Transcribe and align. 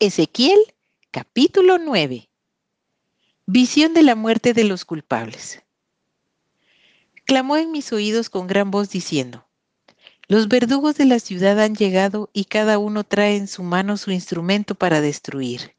Ezequiel 0.00 0.60
capítulo 1.10 1.76
9. 1.78 2.28
Visión 3.46 3.94
de 3.94 4.04
la 4.04 4.14
muerte 4.14 4.54
de 4.54 4.62
los 4.62 4.84
culpables. 4.84 5.64
Clamó 7.24 7.56
en 7.56 7.72
mis 7.72 7.92
oídos 7.92 8.30
con 8.30 8.46
gran 8.46 8.70
voz 8.70 8.90
diciendo, 8.90 9.48
Los 10.28 10.46
verdugos 10.46 10.94
de 10.94 11.04
la 11.04 11.18
ciudad 11.18 11.58
han 11.58 11.74
llegado 11.74 12.30
y 12.32 12.44
cada 12.44 12.78
uno 12.78 13.02
trae 13.02 13.34
en 13.34 13.48
su 13.48 13.64
mano 13.64 13.96
su 13.96 14.12
instrumento 14.12 14.76
para 14.76 15.00
destruir. 15.00 15.74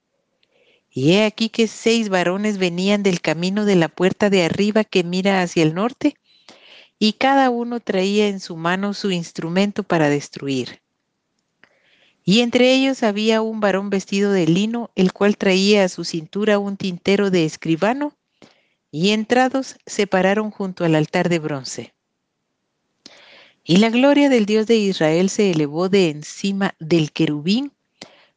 Y 0.89 1.13
he 1.13 1.23
aquí 1.23 1.47
que 1.47 1.70
seis 1.70 2.09
varones 2.09 2.57
venían 2.57 3.04
del 3.04 3.21
camino 3.21 3.63
de 3.63 3.77
la 3.77 3.88
puerta 3.88 4.29
de 4.29 4.43
arriba 4.43 4.83
que 4.83 5.05
mira 5.05 5.41
hacia 5.41 5.63
el 5.63 5.73
norte, 5.73 6.17
y 6.99 7.13
cada 7.13 7.49
uno 7.49 7.79
traía 7.79 8.27
en 8.27 8.41
su 8.41 8.57
mano 8.57 8.93
su 8.93 9.11
instrumento 9.11 9.83
para 9.83 10.09
destruir. 10.09 10.81
Y 12.23 12.41
entre 12.41 12.73
ellos 12.73 13.04
había 13.04 13.41
un 13.41 13.59
varón 13.59 13.89
vestido 13.89 14.31
de 14.31 14.45
lino, 14.45 14.91
el 14.95 15.13
cual 15.13 15.38
traía 15.38 15.83
a 15.83 15.89
su 15.89 16.04
cintura 16.04 16.60
un 16.60 16.77
tintero 16.77 17.32
de 17.32 17.46
escribano, 17.46 18.14
y 18.91 19.11
entrados 19.11 19.77
se 19.86 20.07
pararon 20.07 20.51
junto 20.51 20.86
al 20.86 20.96
altar 20.96 21.29
de 21.29 21.39
bronce. 21.39 21.93
Y 23.63 23.77
la 23.77 23.89
gloria 23.89 24.29
del 24.29 24.46
Dios 24.46 24.65
de 24.65 24.77
Israel 24.77 25.29
se 25.29 25.51
elevó 25.51 25.89
de 25.89 26.10
encima 26.10 26.75
del 26.79 27.11
querubín, 27.11 27.71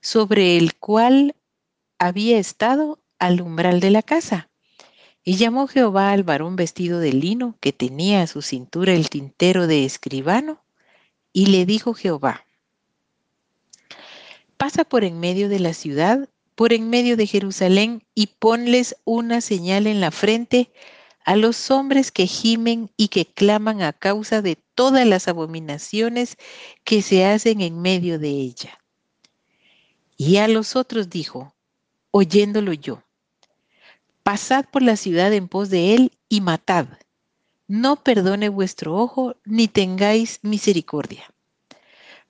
sobre 0.01 0.56
el 0.56 0.74
cual 0.74 1.34
había 1.98 2.38
estado 2.38 2.98
al 3.18 3.40
umbral 3.40 3.80
de 3.80 3.90
la 3.90 4.02
casa. 4.02 4.51
Y 5.24 5.37
llamó 5.37 5.68
Jehová 5.68 6.10
al 6.10 6.24
varón 6.24 6.56
vestido 6.56 6.98
de 6.98 7.12
lino, 7.12 7.56
que 7.60 7.73
tenía 7.73 8.23
a 8.23 8.26
su 8.26 8.42
cintura 8.42 8.92
el 8.92 9.09
tintero 9.09 9.66
de 9.66 9.84
escribano, 9.84 10.60
y 11.32 11.46
le 11.46 11.64
dijo 11.64 11.95
Jehová, 11.95 12.45
pasa 14.62 14.84
por 14.84 15.02
en 15.02 15.19
medio 15.19 15.48
de 15.48 15.59
la 15.59 15.75
ciudad, 15.75 16.29
por 16.55 16.73
en 16.73 16.89
medio 16.89 17.16
de 17.16 17.27
Jerusalén, 17.27 18.05
y 18.15 18.29
ponles 18.29 18.95
una 19.02 19.41
señal 19.41 19.88
en 19.88 20.01
la 20.01 20.13
frente 20.13 20.71
a 21.24 21.35
los 21.35 21.73
hombres 21.73 22.13
que 22.13 22.29
gimen 22.29 22.88
y 22.96 23.09
que 23.09 23.27
claman 23.27 23.82
a 23.82 23.93
causa 23.93 24.41
de 24.41 24.54
todas 24.77 25.04
las 25.04 25.27
abominaciones 25.27 26.37
que 26.85 27.02
se 27.02 27.27
hacen 27.27 27.60
en 27.60 27.82
medio 27.82 28.21
de 28.21 28.29
ella. 28.29 28.79
Y 30.16 30.37
a 30.37 30.46
los 30.46 30.76
otros 30.76 31.10
dijo, 31.10 31.57
oyéndolo 32.13 32.73
yo, 32.73 33.02
pasad 34.23 34.66
por 34.71 34.82
la 34.82 34.95
ciudad 34.95 35.32
en 35.32 35.49
pos 35.49 35.71
de 35.71 35.97
él 35.97 36.13
y 36.29 36.41
matad. 36.41 36.87
No 37.66 38.04
perdone 38.04 38.49
vuestro 38.49 38.95
ojo, 38.95 39.35
ni 39.45 39.66
tengáis 39.66 40.38
misericordia. 40.43 41.32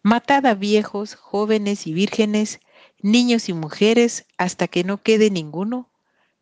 Matad 0.04 0.46
a 0.46 0.54
viejos, 0.54 1.14
jóvenes 1.14 1.86
y 1.86 1.92
vírgenes, 1.92 2.58
niños 3.00 3.48
y 3.48 3.52
mujeres, 3.52 4.26
hasta 4.36 4.66
que 4.66 4.82
no 4.82 5.00
quede 5.00 5.30
ninguno, 5.30 5.88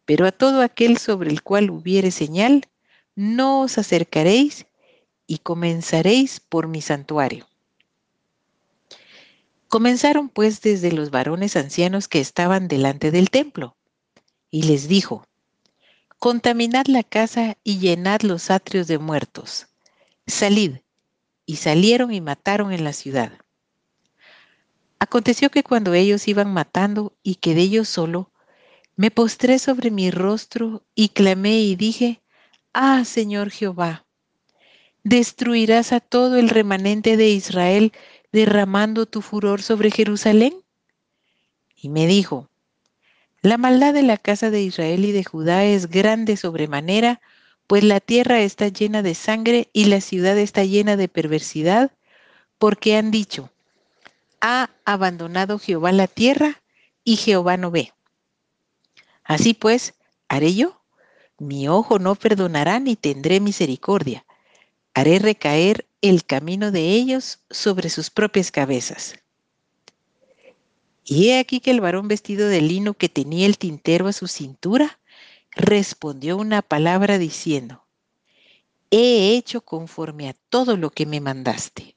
pero 0.07 0.27
a 0.27 0.33
todo 0.33 0.63
aquel 0.63 0.97
sobre 0.97 1.31
el 1.31 1.43
cual 1.43 1.71
hubiere 1.71 2.11
señal, 2.11 2.69
no 3.15 3.61
os 3.61 3.77
acercaréis 3.77 4.67
y 5.27 5.39
comenzaréis 5.39 6.41
por 6.41 6.69
mi 6.69 6.81
santuario. 6.81 7.47
Comenzaron 9.69 10.31
pues 10.31 10.63
desde 10.63 10.91
los 10.91 11.11
varones 11.11 11.55
ancianos 11.55 12.09
que 12.09 12.21
estaban 12.21 12.67
delante 12.67 13.11
del 13.11 13.29
templo, 13.29 13.77
y 14.51 14.63
les 14.63 14.89
dijo, 14.89 15.27
Contaminad 16.19 16.87
la 16.87 17.03
casa 17.03 17.57
y 17.63 17.79
llenad 17.79 18.23
los 18.23 18.51
atrios 18.51 18.87
de 18.89 18.99
muertos. 18.99 19.69
Salid. 20.27 20.79
Y 21.47 21.57
salieron 21.57 22.13
y 22.13 22.21
mataron 22.21 22.73
en 22.73 22.85
la 22.85 22.93
ciudad. 22.93 23.33
Aconteció 25.03 25.51
que 25.51 25.63
cuando 25.63 25.95
ellos 25.95 26.29
iban 26.29 26.53
matando 26.53 27.17
y 27.23 27.37
quedé 27.37 27.71
yo 27.71 27.87
solo, 27.87 28.31
me 28.97 29.11
postré 29.11 29.59
sobre 29.59 29.91
mi 29.91 30.11
rostro 30.11 30.85
y 30.95 31.09
clamé 31.09 31.61
y 31.61 31.75
dije, 31.75 32.21
Ah, 32.75 33.07
Señor 33.07 33.51
Jehová, 33.51 34.05
¿destruirás 35.03 35.93
a 35.93 36.01
todo 36.01 36.37
el 36.37 36.51
remanente 36.51 37.17
de 37.17 37.31
Israel 37.31 37.93
derramando 38.31 39.07
tu 39.07 39.23
furor 39.23 39.63
sobre 39.63 39.91
Jerusalén? 39.91 40.55
Y 41.75 41.89
me 41.89 42.07
dijo, 42.07 42.51
La 43.41 43.57
maldad 43.57 43.95
de 43.95 44.03
la 44.03 44.19
casa 44.19 44.51
de 44.51 44.61
Israel 44.61 45.07
y 45.07 45.13
de 45.13 45.25
Judá 45.25 45.65
es 45.65 45.89
grande 45.89 46.37
sobremanera, 46.37 47.23
pues 47.67 47.85
la 47.85 48.01
tierra 48.01 48.41
está 48.41 48.69
llena 48.69 49.03
de 49.03 49.15
sangre 49.15 49.71
y 49.73 49.87
la 49.87 50.03
ciudad 50.03 50.37
está 50.37 50.63
llena 50.65 50.99
de 50.99 51.09
perversidad, 51.09 51.91
porque 52.59 52.97
han 52.97 53.11
dicho, 53.11 53.51
ha 54.41 54.71
abandonado 54.85 55.59
Jehová 55.59 55.93
la 55.93 56.07
tierra 56.07 56.63
y 57.05 57.17
Jehová 57.17 57.57
no 57.57 57.71
ve. 57.71 57.93
Así 59.25 59.55
pues, 59.55 59.95
haré 60.29 60.55
yo. 60.55 60.81
Mi 61.39 61.69
ojo 61.69 61.99
no 61.99 62.15
perdonará 62.15 62.81
ni 62.81 62.97
tendré 62.97 63.41
misericordia. 63.41 64.25
Haré 64.95 65.19
recaer 65.19 65.87
el 66.03 66.25
camino 66.25 66.71
de 66.71 66.91
ellos 66.91 67.41
sobre 67.51 67.91
sus 67.91 68.11
propias 68.11 68.51
cabezas. 68.51 69.15
Y 71.05 71.31
he 71.31 71.39
aquí 71.39 71.61
que 71.61 71.71
el 71.71 71.81
varón 71.81 72.09
vestido 72.09 72.49
de 72.49 72.61
lino 72.61 72.95
que 72.95 73.09
tenía 73.09 73.47
el 73.47 73.59
tintero 73.59 74.07
a 74.07 74.13
su 74.13 74.29
cintura 74.29 74.99
respondió 75.53 76.37
una 76.37 76.63
palabra 76.63 77.19
diciendo, 77.19 77.85
He 78.91 79.37
hecho 79.37 79.61
conforme 79.61 80.29
a 80.29 80.37
todo 80.49 80.77
lo 80.77 80.91
que 80.91 81.07
me 81.07 81.21
mandaste. 81.21 81.97